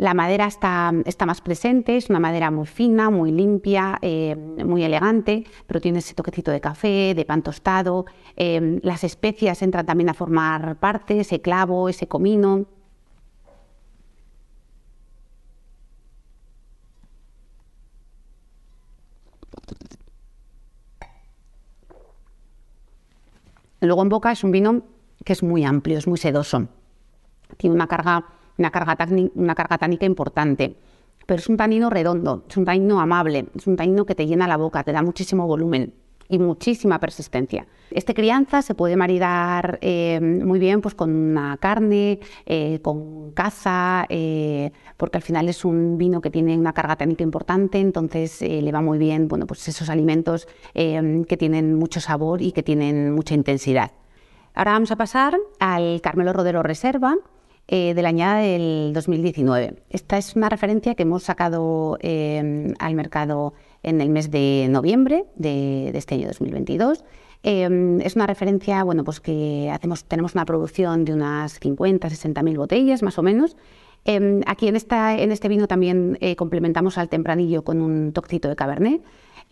La 0.00 0.14
madera 0.14 0.46
está, 0.46 0.94
está, 1.04 1.26
más 1.26 1.42
presente, 1.42 1.98
es 1.98 2.08
una 2.08 2.20
madera 2.20 2.50
muy 2.50 2.66
fina, 2.66 3.10
muy 3.10 3.32
limpia, 3.32 3.98
eh, 4.00 4.34
muy 4.34 4.82
elegante, 4.82 5.44
pero 5.66 5.78
tiene 5.78 5.98
ese 5.98 6.14
toquecito 6.14 6.50
de 6.50 6.58
café, 6.58 7.12
de 7.14 7.26
pan 7.26 7.42
tostado. 7.42 8.06
Eh, 8.34 8.80
las 8.82 9.04
especias 9.04 9.60
entran 9.60 9.84
también 9.84 10.08
a 10.08 10.14
formar 10.14 10.76
parte, 10.76 11.20
ese 11.20 11.42
clavo, 11.42 11.90
ese 11.90 12.08
comino. 12.08 12.64
Luego 23.82 24.00
en 24.00 24.08
boca 24.08 24.32
es 24.32 24.42
un 24.44 24.50
vino 24.50 24.82
que 25.26 25.34
es 25.34 25.42
muy 25.42 25.62
amplio, 25.64 25.98
es 25.98 26.06
muy 26.06 26.16
sedoso. 26.16 26.68
Tiene 27.58 27.74
una 27.74 27.86
carga 27.86 28.39
una 28.60 28.70
carga, 28.70 28.96
una 29.34 29.54
carga 29.54 29.78
tánica 29.78 30.06
importante. 30.06 30.76
Pero 31.26 31.40
es 31.40 31.48
un 31.48 31.56
tanino 31.56 31.90
redondo, 31.90 32.44
es 32.48 32.56
un 32.56 32.64
tanino 32.64 33.00
amable, 33.00 33.46
es 33.54 33.66
un 33.66 33.76
tanino 33.76 34.04
que 34.04 34.14
te 34.14 34.26
llena 34.26 34.48
la 34.48 34.56
boca, 34.56 34.84
te 34.84 34.92
da 34.92 35.02
muchísimo 35.02 35.46
volumen 35.46 35.94
y 36.28 36.38
muchísima 36.38 36.98
persistencia. 37.00 37.66
Este 37.90 38.14
crianza 38.14 38.62
se 38.62 38.74
puede 38.74 38.96
maridar 38.96 39.78
eh, 39.82 40.20
muy 40.20 40.60
bien 40.60 40.80
pues, 40.80 40.94
con 40.94 41.10
una 41.10 41.56
carne, 41.56 42.20
eh, 42.46 42.78
con 42.82 43.32
caza, 43.32 44.06
eh, 44.08 44.70
porque 44.96 45.18
al 45.18 45.22
final 45.22 45.48
es 45.48 45.64
un 45.64 45.98
vino 45.98 46.20
que 46.20 46.30
tiene 46.30 46.56
una 46.56 46.72
carga 46.72 46.96
tánica 46.96 47.24
importante, 47.24 47.80
entonces 47.80 48.40
le 48.40 48.72
va 48.72 48.80
muy 48.80 48.98
bien 48.98 49.26
bueno, 49.26 49.46
pues 49.46 49.66
esos 49.66 49.90
alimentos 49.90 50.46
que 50.74 51.36
tienen 51.38 51.74
mucho 51.74 52.00
sabor 52.00 52.42
y 52.42 52.52
que 52.52 52.62
tienen 52.62 53.12
mucha 53.12 53.34
intensidad. 53.34 53.90
Ahora 54.54 54.72
vamos 54.72 54.92
a 54.92 54.96
pasar 54.96 55.36
al 55.58 56.00
Carmelo 56.00 56.32
Rodero 56.32 56.62
Reserva, 56.62 57.16
eh, 57.68 57.94
de 57.94 58.02
la 58.02 58.08
añada 58.08 58.40
del 58.40 58.92
2019. 58.92 59.74
Esta 59.90 60.18
es 60.18 60.34
una 60.34 60.48
referencia 60.48 60.94
que 60.94 61.04
hemos 61.04 61.22
sacado 61.22 61.98
eh, 62.00 62.74
al 62.78 62.94
mercado 62.94 63.54
en 63.82 64.00
el 64.00 64.08
mes 64.10 64.30
de 64.30 64.66
noviembre 64.68 65.24
de, 65.36 65.90
este 65.96 66.16
año 66.16 66.26
2022. 66.28 67.04
Eh, 67.42 67.98
es 68.02 68.16
una 68.16 68.26
referencia, 68.26 68.82
bueno, 68.84 69.04
pues 69.04 69.20
que 69.20 69.70
hacemos, 69.72 70.04
tenemos 70.04 70.34
una 70.34 70.44
producción 70.44 71.04
de 71.04 71.14
unas 71.14 71.58
50, 71.60 72.10
60 72.10 72.42
mil 72.42 72.58
botellas 72.58 73.02
más 73.02 73.18
o 73.18 73.22
menos. 73.22 73.56
aquí 74.46 74.68
en, 74.68 74.76
esta, 74.76 75.16
en 75.18 75.30
este 75.30 75.48
vino 75.48 75.68
también 75.68 76.18
complementamos 76.36 76.98
al 76.98 77.08
tempranillo 77.08 77.62
con 77.62 77.80
un 77.80 78.12
toquecito 78.12 78.48
de 78.48 78.56
cabernet. 78.56 79.00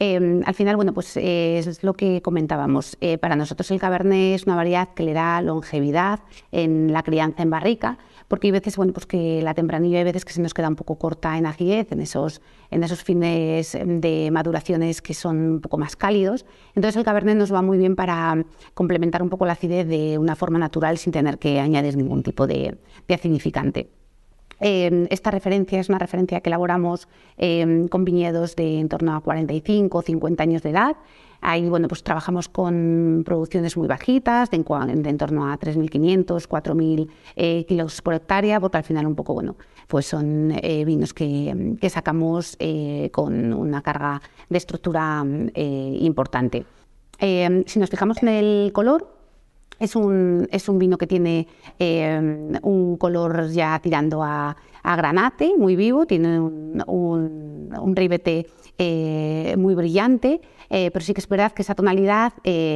Em, 0.00 0.42
al 0.46 0.54
final, 0.54 0.76
bueno, 0.76 0.94
pues 0.94 1.16
eh, 1.16 1.58
es 1.58 1.82
lo 1.82 1.92
que 1.92 2.22
comentábamos. 2.22 2.96
Eh, 3.00 3.18
para 3.18 3.34
nosotros 3.34 3.68
el 3.72 3.80
Cabernet 3.80 4.36
es 4.36 4.46
una 4.46 4.54
variedad 4.54 4.90
que 4.94 5.02
le 5.02 5.12
da 5.12 5.42
longevidad 5.42 6.20
en 6.52 6.92
la 6.92 7.02
crianza 7.02 7.42
en 7.42 7.50
barrica, 7.50 7.98
porque 8.28 8.46
hay 8.46 8.52
veces, 8.52 8.76
bueno, 8.76 8.92
pues 8.92 9.06
que 9.06 9.42
la 9.42 9.54
tempranillo 9.54 9.98
hay 9.98 10.04
veces 10.04 10.24
que 10.24 10.32
se 10.32 10.40
nos 10.40 10.54
queda 10.54 10.68
un 10.68 10.76
poco 10.76 10.98
corta 10.98 11.36
en 11.36 11.46
acidez, 11.46 11.90
en 11.90 12.00
esos, 12.00 12.40
en 12.70 12.84
esos 12.84 13.02
fines 13.02 13.76
de 13.84 14.30
maduraciones 14.30 15.02
que 15.02 15.14
son 15.14 15.36
un 15.54 15.60
poco 15.60 15.78
más 15.78 15.96
cálidos. 15.96 16.46
Entonces 16.76 16.96
el 16.96 17.04
Cabernet 17.04 17.36
nos 17.36 17.52
va 17.52 17.60
muy 17.60 17.76
bien 17.76 17.96
para 17.96 18.44
complementar 18.74 19.20
un 19.20 19.30
poco 19.30 19.46
la 19.46 19.54
acidez 19.54 19.88
de 19.88 20.16
una 20.16 20.36
forma 20.36 20.60
natural 20.60 20.98
sin 20.98 21.12
tener 21.12 21.38
que 21.38 21.58
añadir 21.58 21.96
ningún 21.96 22.22
tipo 22.22 22.46
de 22.46 22.78
acidificante. 23.08 23.97
Esta 24.60 25.30
referencia 25.30 25.78
es 25.78 25.88
una 25.88 25.98
referencia 25.98 26.40
que 26.40 26.50
elaboramos 26.50 27.08
em, 27.36 27.86
con 27.88 28.04
viñedos 28.04 28.56
de 28.56 28.80
en 28.80 28.88
torno 28.88 29.14
a 29.14 29.20
45 29.20 29.98
o 29.98 30.02
50 30.02 30.42
años 30.42 30.62
de 30.62 30.70
edad. 30.70 30.96
Ahí 31.40 31.68
bueno, 31.68 31.86
pues 31.86 32.02
trabajamos 32.02 32.48
con 32.48 33.22
producciones 33.24 33.76
muy 33.76 33.86
bajitas, 33.86 34.50
de 34.50 34.56
en, 34.56 35.18
torno 35.18 35.50
a 35.50 35.58
3.500, 35.58 36.48
4.000 36.48 37.08
eh, 37.36 37.64
kilos 37.66 38.02
por 38.02 38.14
hectárea, 38.14 38.58
porque 38.58 38.78
al 38.78 38.84
final 38.84 39.06
un 39.06 39.14
poco, 39.14 39.34
bueno, 39.34 39.56
pues 39.86 40.06
son 40.06 40.52
eh, 40.62 40.84
vinos 40.84 41.14
que, 41.14 41.76
que 41.80 41.90
sacamos 41.90 42.56
eh, 42.58 43.10
con 43.12 43.52
una 43.52 43.82
carga 43.82 44.20
de 44.48 44.58
estructura 44.58 45.24
importante. 45.54 46.64
Em, 47.20 47.64
si 47.66 47.78
nos 47.78 47.90
fijamos 47.90 48.22
en 48.22 48.28
el 48.28 48.72
color, 48.72 49.17
es 49.78 49.96
un, 49.96 50.48
es 50.50 50.68
un 50.68 50.78
vino 50.78 50.98
que 50.98 51.06
tiene 51.06 51.46
eh, 51.78 52.18
un 52.62 52.96
color 52.96 53.48
ya 53.50 53.78
tirando 53.80 54.22
a, 54.22 54.56
granate, 54.84 55.52
muy 55.58 55.76
vivo, 55.76 56.06
tiene 56.06 56.40
un, 56.40 56.82
un, 56.86 57.96
ribete 57.96 58.46
eh, 58.78 59.54
muy 59.58 59.74
brillante, 59.74 60.40
eh, 60.70 60.90
pero 60.90 61.04
sí 61.04 61.12
que 61.12 61.20
es 61.20 61.28
verdad 61.28 61.52
que 61.52 61.60
esa 61.60 61.74
tonalidad, 61.74 62.32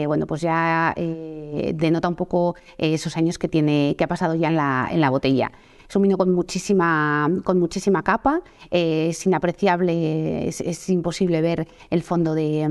bueno, 0.07 0.27
pues 0.27 0.43
ya 0.43 0.95
denota 0.95 2.09
un 2.09 2.15
poco 2.15 2.55
esos 2.77 3.17
años 3.17 3.39
que, 3.39 3.49
tiene, 3.49 3.95
que 3.97 4.05
ha 4.05 4.09
pasado 4.09 4.35
ya 4.35 4.49
en 4.49 4.57
la, 4.57 4.89
en 4.91 5.01
la 5.01 5.09
botella. 5.09 5.53
Es 5.89 5.97
un 5.97 6.03
vino 6.03 6.19
con 6.19 6.33
muchísima, 6.33 7.31
con 7.45 7.59
muchísima 7.59 8.03
capa, 8.03 8.43
es 8.71 9.25
inapreciable, 9.25 10.49
es, 10.49 10.89
imposible 10.91 11.41
ver 11.41 11.67
el 11.89 12.03
fondo 12.03 12.35
de, 12.35 12.67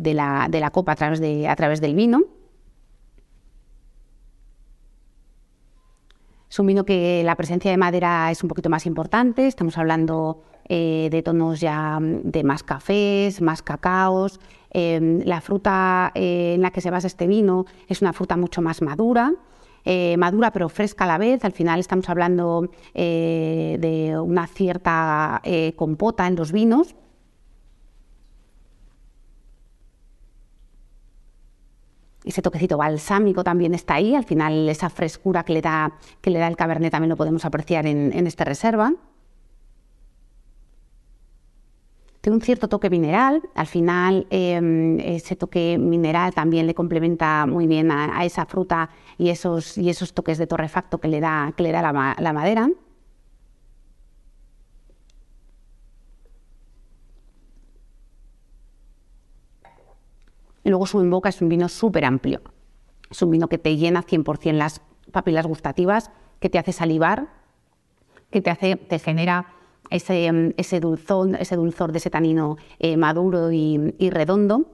de, 0.00 0.14
la, 0.14 0.48
de 0.50 0.58
la 0.58 0.70
copa 0.70 0.92
a 0.92 0.96
través, 0.96 1.20
de, 1.20 1.46
a 1.46 1.54
través 1.54 1.80
del 1.80 1.94
vino. 1.94 2.41
Vino 6.58 6.84
que 6.84 7.22
la 7.24 7.34
presencia 7.34 7.72
de 7.72 7.76
madera 7.76 8.30
es 8.30 8.42
un 8.44 8.48
poquito 8.48 8.68
más 8.68 8.86
importante, 8.86 9.48
estamos 9.48 9.78
hablando 9.78 10.42
eh, 10.68 11.08
de 11.10 11.22
tonos 11.22 11.60
ya 11.60 11.98
de 12.00 12.44
más 12.44 12.62
cafés, 12.62 13.40
más 13.40 13.62
cacaos. 13.62 14.38
Em, 14.70 15.20
la 15.24 15.40
fruta 15.40 16.12
eh, 16.14 16.52
en 16.54 16.62
la 16.62 16.70
que 16.70 16.80
se 16.80 16.90
basa 16.90 17.08
este 17.08 17.26
vino 17.26 17.64
es 17.88 18.00
una 18.00 18.12
fruta 18.12 18.36
mucho 18.36 18.62
más 18.62 18.80
madura. 18.80 19.32
Eh, 19.84 20.16
madura 20.18 20.52
pero 20.52 20.68
fresca 20.68 21.02
a 21.04 21.08
la 21.08 21.18
vez. 21.18 21.44
Al 21.44 21.52
final 21.52 21.80
estamos 21.80 22.08
hablando 22.08 22.70
de 22.94 24.16
una 24.22 24.46
cierta 24.46 25.42
compota 25.74 26.28
en 26.28 26.36
los 26.36 26.52
vinos. 26.52 26.94
Ese 32.24 32.42
toquecito 32.42 32.76
balsámico 32.76 33.44
también 33.44 33.74
está 33.74 33.94
ahí, 33.94 34.14
al 34.14 34.24
final 34.24 34.68
esa 34.68 34.90
frescura 34.90 35.44
que 35.44 35.52
le 35.52 35.62
da, 35.62 35.92
que 36.20 36.30
le 36.30 36.38
da 36.38 36.48
el 36.48 36.56
cabernet 36.56 36.90
también 36.90 37.10
lo 37.10 37.16
podemos 37.16 37.44
apreciar 37.44 37.86
en, 37.86 38.12
en 38.12 38.26
esta 38.26 38.44
reserva. 38.44 38.92
Tiene 42.22 42.36
un 42.36 42.40
cierto 42.42 42.68
toque 42.68 42.88
mineral, 42.88 43.42
al 43.56 43.66
final 43.66 44.28
em, 44.30 45.00
ese 45.00 45.34
toque 45.34 45.76
mineral 45.76 46.32
también 46.32 46.68
le 46.68 46.74
complementa 46.74 47.46
muy 47.46 47.66
bien 47.66 47.90
a, 47.90 48.24
esa 48.24 48.46
fruta 48.46 48.90
y 49.18 49.30
esos, 49.30 49.76
y 49.76 49.90
esos 49.90 50.14
toques 50.14 50.38
de 50.38 50.46
torrefacto 50.46 50.98
que 50.98 51.08
le 51.08 51.18
da, 51.18 51.52
que 51.56 51.64
le 51.64 51.72
da 51.72 51.82
la 51.82 52.32
madera. 52.32 52.70
Y 60.64 60.70
luego 60.70 60.86
su 60.86 60.98
boca 61.08 61.28
es 61.28 61.40
un 61.40 61.48
vino 61.48 61.68
súper 61.68 62.04
amplio. 62.04 62.40
Es 63.10 63.20
un 63.22 63.30
vino 63.30 63.48
que 63.48 63.58
te 63.58 63.76
llena 63.76 64.02
100% 64.02 64.52
las 64.52 64.80
papilas 65.10 65.46
gustativas, 65.46 66.10
que 66.40 66.48
te 66.48 66.58
hace 66.58 66.72
salivar, 66.72 67.28
que 68.30 68.40
te, 68.40 68.50
hace, 68.50 68.76
te 68.76 68.98
genera 68.98 69.46
ese, 69.90 70.54
ese, 70.56 70.80
dulzor, 70.80 71.36
ese 71.38 71.56
dulzor 71.56 71.92
de 71.92 71.98
ese 71.98 72.10
tanino 72.10 72.56
eh, 72.78 72.96
maduro 72.96 73.52
y 73.52 74.10
redondo 74.10 74.66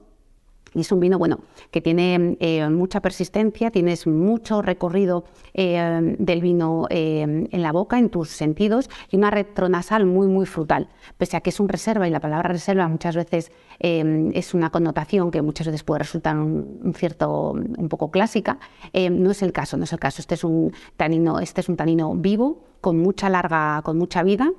y 0.73 0.81
es 0.81 0.91
un 0.91 0.99
vino 0.99 1.17
bueno 1.17 1.39
que 1.71 1.81
tiene 1.81 2.37
eh, 2.39 2.67
mucha 2.69 3.01
persistencia, 3.01 3.71
tienes 3.71 4.07
mucho 4.07 4.61
recorrido 4.61 5.25
eh, 5.53 6.15
del 6.19 6.41
vino 6.41 6.87
eh, 6.89 7.21
en 7.21 7.61
la 7.61 7.71
boca, 7.71 7.99
en 7.99 8.09
tus 8.09 8.29
sentidos, 8.29 8.89
y 9.09 9.17
una 9.17 9.31
retronasal 9.31 10.05
muy, 10.05 10.27
muy 10.27 10.45
frutal. 10.45 10.89
Pese 11.17 11.37
a 11.37 11.41
que 11.41 11.49
es 11.49 11.59
un 11.59 11.69
reserva, 11.69 12.07
y 12.07 12.11
la 12.11 12.19
palabra 12.19 12.49
reserva 12.49 12.87
muchas 12.87 13.15
veces 13.15 13.51
es 13.79 14.53
una 14.53 14.71
connotación 14.71 15.31
que 15.31 15.41
muchas 15.41 15.67
veces 15.67 15.83
puede 15.83 15.99
resultar 15.99 16.37
un, 16.37 16.93
cierto, 16.95 17.51
un 17.51 17.87
poco 17.89 18.11
clásica, 18.11 18.59
no 18.93 19.31
es 19.31 19.41
el 19.41 19.53
caso, 19.53 19.77
no 19.77 19.85
es 19.85 19.93
el 19.93 19.99
caso. 19.99 20.21
Este 20.21 20.35
es 20.35 20.43
un 20.43 20.73
tanino, 20.97 21.39
este 21.39 21.61
es 21.61 21.69
un 21.69 21.77
tanino 21.77 22.13
vivo, 22.15 22.63
con 22.81 22.97
mucha 22.97 23.29
larga, 23.29 23.81
con 23.83 23.97
mucha 23.97 24.23
vida, 24.23 24.51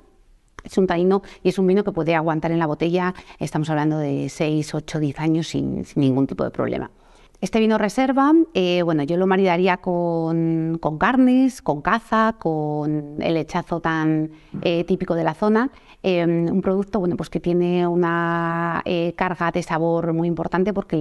es 0.63 0.77
un 0.77 0.87
tanino 0.87 1.21
y 1.43 1.49
es 1.49 1.59
un 1.59 1.67
vino 1.67 1.83
que 1.83 1.91
puede 1.91 2.15
aguantar 2.15 2.51
en 2.51 2.59
la 2.59 2.65
botella, 2.65 3.13
estamos 3.39 3.69
hablando 3.69 3.97
de 3.97 4.29
6, 4.29 4.73
8, 4.73 4.99
10 4.99 5.19
años 5.19 5.47
sin, 5.47 5.85
ningún 5.95 6.27
tipo 6.27 6.43
de 6.43 6.51
problema. 6.51 6.91
Este 7.39 7.59
vino 7.59 7.79
reserva, 7.79 8.33
eh, 8.53 8.83
bueno, 8.83 9.01
yo 9.01 9.17
lo 9.17 9.25
maridaría 9.25 9.77
con, 9.77 10.79
carnes, 10.99 11.63
con 11.63 11.81
caza, 11.81 12.35
con 12.37 13.15
el 13.19 13.33
lechazo 13.33 13.79
tan 13.79 14.29
eh, 14.61 14.83
típico 14.83 15.15
de 15.15 15.23
la 15.23 15.33
zona. 15.33 15.71
Eh, 16.03 16.23
un 16.23 16.61
producto 16.61 16.99
bueno, 16.99 17.17
pues 17.17 17.31
que 17.31 17.39
tiene 17.39 17.87
una 17.87 18.83
carga 19.15 19.51
de 19.51 19.63
sabor 19.63 20.13
muy 20.13 20.27
importante 20.27 20.71
porque 20.71 20.97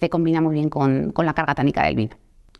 le, 0.00 0.08
combina 0.08 0.40
muy 0.40 0.54
bien 0.54 0.70
con, 0.70 1.12
con 1.12 1.24
la 1.24 1.34
carga 1.34 1.54
tánica 1.54 1.84
del 1.84 1.94
vino. 1.94 2.16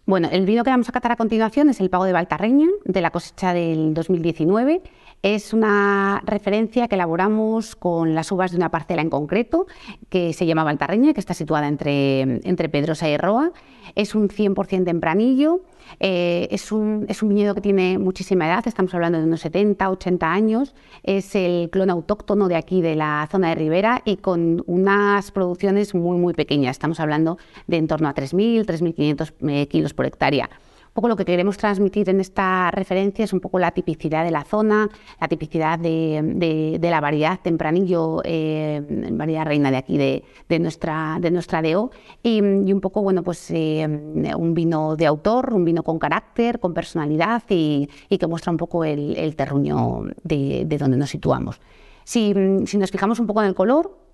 Bueno, 0.07 0.29
el 0.31 0.47
vino 0.47 0.63
que 0.63 0.71
vamos 0.71 0.89
a 0.89 0.93
catar 0.93 1.11
a 1.11 1.17
continuación 1.17 1.69
es 1.69 1.81
el 1.81 1.91
Pago 1.91 2.05
de 2.05 2.13
Baltarreña, 2.13 2.69
de 2.85 3.01
la 3.01 3.11
cosecha 3.11 3.53
del 3.53 3.93
2019. 3.93 4.81
Es 5.27 5.53
una 5.53 6.23
referencia 6.25 6.87
que 6.87 6.95
elaboramos 6.95 7.75
con 7.75 8.15
las 8.15 8.31
uvas 8.31 8.53
de 8.53 8.59
una 8.59 8.71
parcela 8.71 9.03
en 9.03 9.11
concreto, 9.11 9.67
que 10.09 10.33
se 10.33 10.47
llama 10.47 10.63
Baltarreña, 10.63 11.15
que 11.15 11.19
está 11.19 11.35
situada 11.35 11.67
entre, 11.67 12.21
entre 12.49 12.69
Pedrosa 12.69 13.09
y 13.09 13.17
Roa. 13.17 13.51
Es 13.97 14.15
un 14.15 14.29
100% 14.29 14.85
tempranillo, 14.85 15.63
eh, 15.99 16.47
es, 16.53 16.71
un, 16.71 17.07
es 17.09 17.25
un 17.25 17.31
viñedo 17.31 17.57
que 17.57 17.61
tiene 17.61 17.99
muchísima 17.99 18.47
edad, 18.47 18.69
estamos 18.69 18.95
hablando 18.95 19.19
de 19.19 19.25
unos 19.25 19.41
70, 19.41 19.91
80 19.91 20.33
años. 20.33 20.77
Es 21.03 21.35
el 21.35 21.71
clon 21.71 21.91
autóctono 21.91 22.47
de 22.47 22.55
aquí, 22.55 22.81
de 22.81 22.95
la 22.95 23.27
zona 23.29 23.49
de 23.49 23.57
Ribera, 23.57 24.03
y 24.05 24.19
con 24.19 24.63
unas 24.69 25.33
producciones 25.33 25.93
muy, 25.93 26.19
muy 26.19 26.35
pequeñas. 26.35 26.77
Estamos 26.77 27.01
hablando 27.01 27.37
de 27.67 27.79
en 27.79 27.89
torno 27.89 28.09
a 28.09 28.15
3.000, 28.15 28.65
3.500 28.65 29.33
eh, 29.51 29.67
kilos 29.67 29.93
por 29.93 30.07
hectárea 30.07 30.49
poco 30.97 31.09
lo 31.09 31.17
que 31.17 31.25
queremos 31.25 31.59
transmitir 31.59 32.09
en 32.09 32.21
esta 32.21 32.71
referencia 32.73 33.25
es 33.25 33.33
un 33.33 33.41
poco 33.41 33.59
la 33.59 33.71
tipicidad 33.71 34.25
de 34.25 34.31
la 34.31 34.45
zona, 34.45 34.89
la 35.21 35.29
tipicidad 35.29 35.79
de, 35.79 36.79
la 36.81 37.01
variedad 37.01 37.39
tempranillo, 37.41 38.23
eh, 38.25 38.83
variedad 39.13 39.45
reina 39.45 39.71
de 39.71 39.77
aquí 39.77 39.99
de, 39.99 40.59
nuestra, 40.59 41.19
de 41.21 41.31
nuestra 41.31 41.61
DO, 41.63 41.91
y, 42.23 42.41
un 42.41 42.81
poco, 42.81 43.03
bueno, 43.03 43.23
pues 43.23 43.51
eh, 43.51 43.87
un 43.87 44.55
vino 44.55 44.97
de 44.97 45.07
autor, 45.07 45.53
un 45.53 45.65
vino 45.65 45.83
con 45.83 45.99
carácter, 45.99 46.59
con 46.59 46.73
personalidad 46.73 47.43
y, 47.49 47.89
que 48.09 48.27
muestra 48.27 48.51
un 48.51 48.57
poco 48.57 48.83
el, 48.83 49.37
terruño 49.37 50.05
de, 50.25 50.65
donde 50.79 50.97
nos 50.97 51.11
situamos. 51.11 51.61
Si, 52.05 52.35
si 52.65 52.79
nos 52.79 52.91
fijamos 52.91 53.21
un 53.21 53.27
poco 53.27 53.43
en 53.43 53.49
el 53.49 53.55
color, 53.55 54.06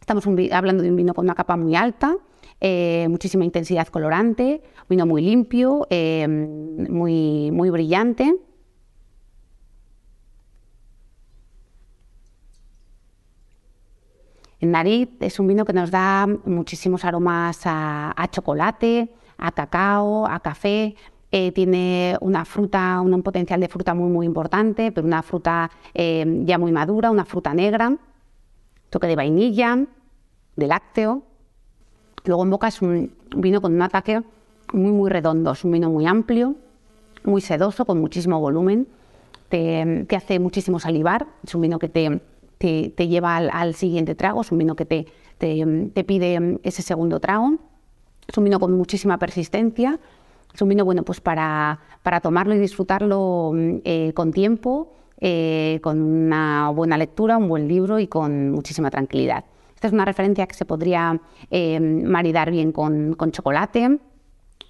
estamos 0.00 0.26
hablando 0.52 0.82
de 0.82 0.90
un 0.90 0.96
vino 0.96 1.14
con 1.14 1.24
una 1.24 1.34
capa 1.34 1.56
muy 1.56 1.74
alta, 1.74 2.16
eh, 2.60 3.06
muchísima 3.10 3.44
intensidad 3.44 3.86
colorante, 3.88 4.62
vino 4.88 5.04
muy 5.04 5.22
limpio, 5.22 5.86
eh, 5.90 6.26
muy, 6.26 7.50
muy 7.50 7.70
brillante. 7.70 8.34
En 14.58 14.70
nariz 14.70 15.10
es 15.20 15.38
un 15.38 15.48
vino 15.48 15.66
que 15.66 15.74
nos 15.74 15.90
da 15.90 16.26
muchísimos 16.46 17.04
aromas 17.04 17.60
a, 17.66 18.28
chocolate, 18.30 19.10
a 19.36 19.52
cacao, 19.52 20.26
a 20.26 20.40
café. 20.40 20.96
Eh, 21.30 21.52
tiene 21.52 22.16
una 22.22 22.46
fruta, 22.46 23.00
un 23.02 23.22
potencial 23.22 23.60
de 23.60 23.68
fruta 23.68 23.92
muy 23.92 24.08
muy 24.08 24.24
importante, 24.24 24.92
pero 24.92 25.06
una 25.06 25.22
fruta 25.22 25.70
ya 25.94 26.58
muy 26.58 26.72
madura, 26.72 27.10
una 27.10 27.26
fruta 27.26 27.52
negra, 27.52 27.98
toque 28.96 29.08
de 29.08 29.16
vainilla, 29.16 29.84
de 30.56 30.66
lácteo. 30.66 31.22
Luego 32.24 32.44
en 32.44 32.50
boca 32.50 32.68
es 32.68 32.80
un 32.80 33.12
vino 33.36 33.60
con 33.60 33.74
un 33.74 33.82
ataque 33.82 34.22
muy, 34.72 34.90
muy 34.90 35.10
redondo, 35.10 35.52
es 35.52 35.62
un 35.64 35.72
vino 35.72 35.90
muy 35.90 36.06
amplio, 36.06 36.54
muy 37.24 37.42
sedoso, 37.42 37.84
con 37.84 38.00
muchísimo 38.00 38.40
volumen, 38.40 38.88
te, 39.50 40.06
hace 40.16 40.38
muchísimo 40.38 40.80
salivar, 40.80 41.26
es 41.44 41.54
un 41.54 41.60
vino 41.60 41.78
que 41.78 41.90
te, 41.90 42.20
te, 42.58 43.08
lleva 43.08 43.36
al, 43.36 43.74
siguiente 43.74 44.14
trago, 44.14 44.40
es 44.40 44.50
un 44.50 44.58
vino 44.58 44.76
que 44.76 44.86
te, 44.86 45.06
te, 45.36 46.04
pide 46.04 46.58
ese 46.62 46.80
segundo 46.80 47.20
trago. 47.20 47.58
Es 48.26 48.36
un 48.38 48.44
vino 48.44 48.58
con 48.58 48.72
muchísima 48.72 49.18
persistencia. 49.18 50.00
Es 50.52 50.62
un 50.62 50.70
vino 50.70 50.86
bueno 50.86 51.02
pues 51.02 51.20
para, 51.20 51.80
para 52.02 52.20
tomarlo 52.20 52.54
y 52.54 52.58
disfrutarlo 52.58 53.52
eh, 53.54 54.12
con 54.14 54.32
tiempo, 54.32 54.94
eh, 55.20 55.80
con 55.82 56.00
una 56.00 56.70
buena 56.70 56.96
lectura, 56.98 57.36
un 57.36 57.48
buen 57.48 57.68
libro 57.68 57.98
y 57.98 58.06
con 58.06 58.50
muchísima 58.50 58.90
tranquilidad. 58.90 59.44
Esta 59.74 59.88
es 59.88 59.92
una 59.92 60.04
referencia 60.04 60.46
que 60.46 60.54
se 60.54 60.64
podría 60.64 61.20
eh, 61.50 61.78
maridar 61.80 62.50
bien 62.50 62.72
con, 62.72 63.14
chocolate, 63.30 63.98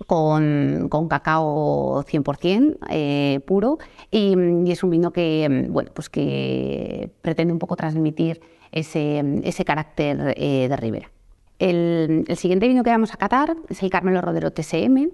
con, 0.06 0.88
cacao 1.08 2.04
100% 2.04 3.44
puro 3.44 3.78
y, 4.10 4.34
es 4.70 4.82
un 4.82 4.90
vino 4.90 5.12
que, 5.12 5.68
bueno, 5.70 5.90
pues 5.94 6.08
que 6.10 7.10
pretende 7.22 7.52
un 7.52 7.58
poco 7.58 7.76
transmitir 7.76 8.40
ese, 8.72 9.64
carácter 9.64 10.34
eh, 10.36 10.68
de 10.68 10.76
ribera. 10.76 11.10
El, 11.58 12.26
siguiente 12.36 12.68
vino 12.68 12.82
que 12.82 12.90
vamos 12.90 13.14
a 13.14 13.16
catar 13.16 13.56
es 13.68 13.82
el 13.82 13.90
Carmelo 13.90 14.20
Rodero 14.20 14.50
TSM. 14.50 15.08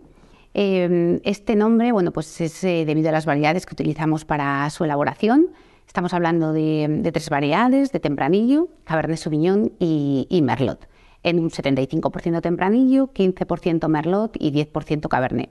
Eh, 0.55 1.21
este 1.25 1.57
nombre 1.57 1.93
bueno, 1.93 2.13
pues 2.13 2.41
es 2.41 2.63
eh, 2.65 2.85
debido 2.85 3.09
a 3.09 3.13
las 3.13 3.27
variedades 3.27 3.67
que 3.67 3.75
utilizamos 3.75 4.25
para 4.25 4.69
su 4.71 4.85
elaboración. 4.85 5.49
Estamos 5.87 6.15
hablando 6.15 6.53
de, 6.53 7.11
tres 7.13 7.29
variedades, 7.29 7.93
de 7.93 8.01
Tempranillo, 8.01 8.69
Cabernet 8.85 9.19
Sauvignon 9.19 9.73
y, 9.79 10.27
y 10.31 10.43
Merlot. 10.43 10.89
En 11.23 11.39
un 11.39 11.51
75% 11.51 12.41
Tempranillo, 12.41 13.13
15% 13.13 13.89
Merlot 13.89 14.37
y 14.39 14.53
10% 14.53 15.09
Cabernet. 15.09 15.51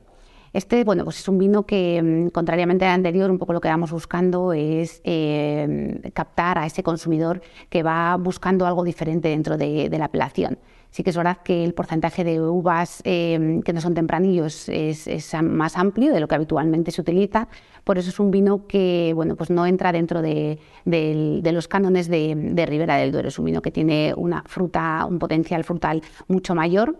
Este, 0.53 0.83
bueno, 0.83 1.05
pues 1.05 1.19
es 1.19 1.27
un 1.29 1.37
vino 1.37 1.65
que, 1.65 2.01
mm, 2.01 2.29
contrariamente 2.29 2.85
al 2.85 2.91
anterior, 2.91 3.31
un 3.31 3.37
poco 3.37 3.53
lo 3.53 3.61
que 3.61 3.69
vamos 3.69 3.91
buscando 3.91 4.51
es 4.51 5.01
eh, 5.05 6.01
captar 6.13 6.57
a 6.57 6.65
ese 6.65 6.83
consumidor 6.83 7.41
que 7.69 7.83
va 7.83 8.17
buscando 8.17 8.65
algo 8.65 8.83
diferente 8.83 9.29
dentro 9.29 9.57
de, 9.57 9.89
la 9.91 10.05
apelación. 10.05 10.57
Sí 10.89 11.03
que 11.03 11.11
es 11.11 11.15
verdad 11.15 11.37
que 11.43 11.63
el 11.63 11.73
porcentaje 11.73 12.25
de 12.25 12.41
uvas 12.41 13.01
eh, 13.05 13.61
que 13.63 13.71
no 13.71 13.79
son 13.79 13.93
tempranillos 13.93 14.67
es, 14.67 15.07
más 15.41 15.77
amplio 15.77 16.13
de 16.13 16.19
lo 16.19 16.27
que 16.27 16.35
habitualmente 16.35 16.91
se 16.91 16.99
utiliza, 16.99 17.47
por 17.85 17.97
eso 17.97 18.09
es 18.09 18.19
un 18.19 18.29
vino 18.29 18.67
que 18.67 19.13
bueno, 19.15 19.37
pues 19.37 19.49
no 19.49 19.65
entra 19.65 19.93
dentro 19.93 20.21
de, 20.21 20.59
los 20.85 21.67
cánones 21.69 22.09
de, 22.09 22.35
de 22.35 22.65
Ribera 22.65 22.97
del 22.97 23.13
Duero. 23.13 23.29
Es 23.29 23.39
un 23.39 23.45
vino 23.45 23.61
que 23.61 23.71
tiene 23.71 24.13
una 24.17 24.43
fruta, 24.47 25.05
un 25.09 25.17
potencial 25.17 25.63
frutal 25.63 26.01
mucho 26.27 26.55
mayor 26.55 26.97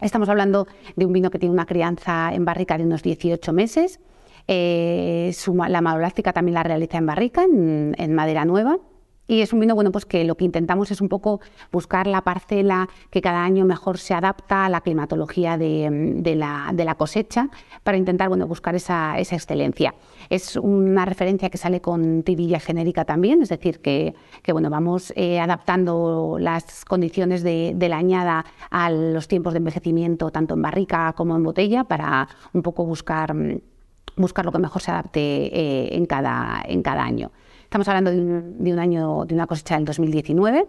Estamos 0.00 0.28
hablando 0.28 0.68
de 0.94 1.06
un 1.06 1.12
vino 1.12 1.30
que 1.30 1.38
tiene 1.38 1.52
una 1.52 1.66
crianza 1.66 2.32
en 2.32 2.44
barrica 2.44 2.78
de 2.78 2.84
unos 2.84 3.02
18 3.02 3.52
meses. 3.52 4.00
Eh, 4.46 5.32
la 5.68 5.80
maloláctica 5.80 6.32
también 6.32 6.54
la 6.54 6.62
realiza 6.62 6.98
en 6.98 7.06
barrica, 7.06 7.44
en 7.44 8.14
madera 8.14 8.44
nueva. 8.44 8.78
Y 9.30 9.42
es 9.42 9.52
un 9.52 9.60
vino 9.60 9.74
bueno, 9.74 9.92
pues 9.92 10.06
que 10.06 10.24
lo 10.24 10.36
que 10.36 10.46
intentamos 10.46 10.90
es 10.90 11.02
un 11.02 11.10
poco 11.10 11.40
buscar 11.70 12.06
la 12.06 12.22
parcela 12.22 12.88
que 13.10 13.20
cada 13.20 13.44
año 13.44 13.66
mejor 13.66 13.98
se 13.98 14.14
adapta 14.14 14.64
a 14.64 14.68
la 14.70 14.80
climatología 14.80 15.58
de, 15.58 16.34
la, 16.34 16.94
cosecha 16.96 17.50
para 17.82 17.98
intentar 17.98 18.30
bueno, 18.30 18.46
buscar 18.46 18.74
esa, 18.74 19.20
excelencia. 19.20 19.94
Es 20.30 20.56
una 20.56 21.04
referencia 21.04 21.50
que 21.50 21.58
sale 21.58 21.82
con 21.82 22.22
tirilla 22.22 22.58
genérica 22.58 23.04
también, 23.04 23.42
es 23.42 23.50
decir, 23.50 23.80
que, 23.80 24.14
bueno, 24.50 24.70
vamos 24.70 25.12
eh, 25.14 25.38
adaptando 25.38 26.38
las 26.40 26.86
condiciones 26.86 27.42
de, 27.42 27.76
la 27.78 27.98
añada 27.98 28.46
a 28.70 28.90
los 28.90 29.28
tiempos 29.28 29.52
de 29.52 29.58
envejecimiento, 29.58 30.30
tanto 30.30 30.54
en 30.54 30.62
barrica 30.62 31.12
como 31.12 31.36
en 31.36 31.42
botella, 31.42 31.84
para 31.84 32.28
un 32.54 32.62
poco 32.62 32.86
buscar, 32.86 33.36
buscar 34.16 34.46
lo 34.46 34.52
que 34.52 34.58
mejor 34.58 34.80
se 34.80 34.90
adapte 34.90 35.20
eh, 35.20 35.96
en, 35.96 36.06
cada, 36.06 36.62
en 36.66 36.82
cada 36.82 37.02
año. 37.02 37.30
Estamos 37.68 37.86
hablando 37.86 38.10
de 38.10 38.72
un, 38.72 38.78
año, 38.78 39.26
de 39.26 39.34
una 39.34 39.46
cosecha 39.46 39.76
del 39.76 39.84
2019. 39.84 40.66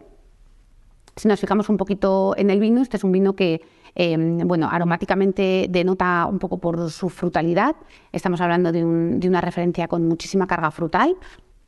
Si 1.15 1.29
nos 1.29 1.39
fijamos 1.39 1.69
un 1.69 1.77
poquito 1.77 2.33
en 2.35 2.49
el 2.49 2.59
vino, 2.59 2.81
este 2.81 2.97
es 2.97 3.05
un 3.05 3.13
vino 3.13 3.37
que, 3.37 3.61
em, 3.95 4.39
bueno, 4.39 4.67
aromáticamente 4.69 5.67
denota 5.69 6.25
un 6.25 6.39
poco 6.39 6.57
por 6.57 6.91
su 6.91 7.07
frutalidad. 7.07 7.77
Estamos 8.11 8.41
hablando 8.41 8.73
de, 8.73 8.83
una 8.83 9.39
referencia 9.39 9.87
con 9.87 10.09
muchísima 10.09 10.45
carga 10.45 10.71
frutal, 10.71 11.15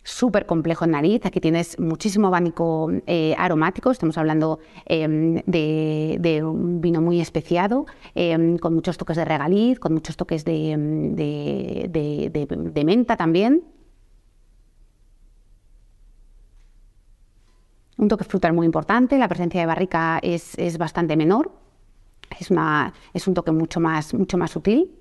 súper 0.04 0.46
complejo 0.46 0.84
en 0.84 0.92
nariz. 0.92 1.26
Aquí 1.26 1.40
tienes 1.40 1.80
muchísimo 1.80 2.28
abanico 2.28 2.92
eh, 3.08 3.34
aromático. 3.38 3.90
Estamos 3.90 4.18
hablando 4.18 4.60
em, 4.86 5.36
de, 5.46 6.42
un 6.44 6.82
vino 6.82 7.00
muy 7.00 7.22
especiado, 7.22 7.86
em, 8.16 8.58
con 8.58 8.76
muchos 8.76 8.98
toques 8.98 9.16
de 9.16 9.24
regaliz, 9.24 9.80
con 9.80 9.94
muchos 9.94 10.18
toques 10.18 10.44
de 10.44 10.76
menta 12.86 13.16
también. 13.16 13.64
Un 18.02 18.08
toque 18.08 18.24
frutal 18.24 18.52
muy 18.52 18.66
importante, 18.66 19.20
la 19.20 19.28
presencia 19.28 19.62
de 19.62 19.68
barrica 19.68 20.20
es, 20.24 20.58
bastante 20.80 21.16
menor, 21.16 21.52
es, 22.40 22.50
es, 23.14 23.28
un 23.28 23.34
toque 23.36 23.52
mucho 23.52 23.80
más, 23.80 24.16
mucho 24.16 24.40
más 24.40 24.50
sutil. 24.50 24.92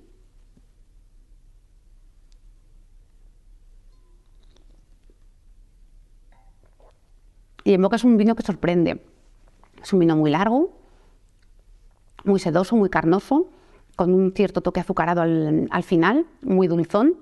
Y 7.63 7.73
en 7.73 7.81
boca 7.81 7.95
es 7.95 8.03
un 8.03 8.17
vino 8.17 8.35
que 8.35 8.43
sorprende. 8.43 9.03
Es 9.81 9.91
un 9.93 9.97
vino 9.97 10.15
muy 10.15 10.29
largo, 10.29 10.71
muy 12.23 12.39
sedoso, 12.39 12.75
muy 12.75 12.91
carnoso, 12.91 13.49
con 13.95 14.13
un 14.13 14.31
cierto 14.31 14.61
toque 14.61 14.79
azucarado 14.79 15.21
al, 15.23 15.83
final, 15.83 16.27
muy 16.43 16.67
dulzón, 16.67 17.15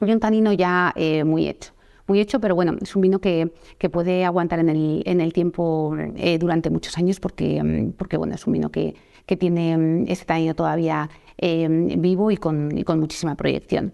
y 0.00 0.12
un 0.12 0.20
tanino 0.20 0.52
ya 0.52 0.92
eh, 0.94 1.24
muy 1.24 1.48
hecho 1.48 1.75
muy 2.06 2.20
hecho, 2.20 2.40
pero 2.40 2.54
bueno, 2.54 2.76
es 2.80 2.94
un 2.94 3.02
vino 3.02 3.20
que, 3.20 3.52
puede 3.90 4.24
aguantar 4.24 4.58
en 4.58 4.68
el, 4.68 5.02
en 5.06 5.20
el 5.20 5.32
tiempo 5.32 5.96
eh, 6.16 6.38
durante 6.38 6.70
muchos 6.70 6.98
años 6.98 7.20
porque, 7.20 7.62
mm, 7.62 7.92
porque 7.92 8.16
bueno, 8.16 8.34
es 8.34 8.46
un 8.46 8.52
vino 8.52 8.70
que, 8.70 8.94
tiene 9.38 9.76
mm, 9.76 10.04
ese 10.08 10.24
tamaño 10.24 10.54
todavía 10.54 11.10
eh, 11.38 11.68
vivo 11.98 12.30
y 12.30 12.36
con, 12.36 12.72
muchísima 12.98 13.34
proyección. 13.34 13.92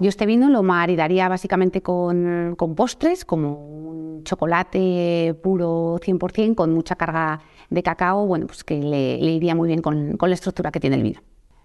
Yo 0.00 0.08
este 0.08 0.26
vino 0.26 0.48
lo 0.50 0.62
maridaría 0.62 1.28
básicamente 1.28 1.80
con, 1.80 2.56
postres, 2.76 3.24
como 3.24 3.54
un 3.54 4.24
chocolate 4.24 5.38
puro 5.42 6.00
100% 6.00 6.54
con 6.54 6.72
mucha 6.72 6.96
carga 6.96 7.40
de 7.70 7.82
cacao, 7.82 8.26
bueno, 8.26 8.46
pues 8.46 8.64
que 8.64 8.76
le, 8.76 9.16
iría 9.18 9.54
muy 9.54 9.68
bien 9.68 9.82
con, 9.82 10.16
la 10.20 10.34
estructura 10.34 10.72
que 10.72 10.80
tiene 10.80 10.96
el 10.96 11.02
vino. 11.02 11.20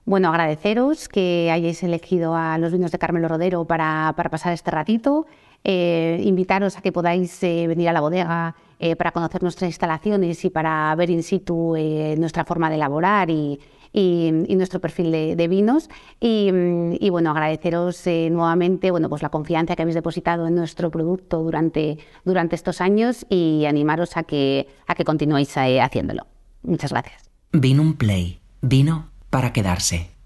Bueno, 0.09 0.29
agradeceros 0.29 1.07
que 1.07 1.51
hayáis 1.51 1.83
elegido 1.83 2.33
a 2.33 2.57
los 2.57 2.71
vinos 2.71 2.91
de 2.91 2.97
Carmelo 2.97 3.27
Rodero 3.27 3.65
para, 3.65 4.11
para 4.17 4.31
pasar 4.31 4.53
este 4.53 4.71
ratito. 4.71 5.27
Eh, 5.63 6.19
invitaros 6.23 6.79
a 6.79 6.81
que 6.81 6.91
podáis 6.91 7.43
eh, 7.43 7.67
venir 7.67 7.89
a 7.89 7.93
la 7.93 8.01
bodega 8.01 8.55
eh, 8.79 8.95
para 8.95 9.11
conocer 9.11 9.43
nuestras 9.43 9.69
instalaciones 9.69 10.43
y 10.43 10.49
para 10.49 10.95
ver 10.95 11.11
in 11.11 11.21
situ 11.21 11.75
nuestra 12.17 12.43
forma 12.43 12.71
de 12.71 12.77
elaborar 12.77 13.29
y, 13.29 13.59
nuestro 13.93 14.79
perfil 14.79 15.11
de, 15.11 15.47
vinos. 15.47 15.91
Y, 16.19 17.07
bueno, 17.11 17.29
agradeceros 17.29 18.03
nuevamente 18.31 18.89
bueno, 18.89 19.09
pues 19.09 19.21
la 19.21 19.29
confianza 19.29 19.75
que 19.75 19.83
habéis 19.83 19.93
depositado 19.93 20.47
en 20.47 20.55
nuestro 20.55 20.89
producto 20.89 21.43
durante, 21.43 21.99
durante 22.25 22.55
estos 22.55 22.81
años 22.81 23.27
y 23.29 23.65
animaros 23.67 24.17
a 24.17 24.23
que, 24.23 24.69
a 24.87 24.95
que 24.95 25.05
continuéis 25.05 25.55
haciéndolo. 25.55 26.25
Muchas 26.63 26.91
gracias. 26.93 27.29
Vino 27.51 27.83
un 27.83 27.93
play. 27.93 28.39
Vino 28.61 29.08
para 29.29 29.53
quedarse. 29.53 30.18